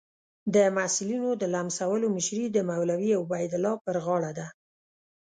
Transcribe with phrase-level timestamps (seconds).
[0.55, 4.47] د محصلینو د لمسولو مشري د مولوي عبیدالله پر غاړه ده.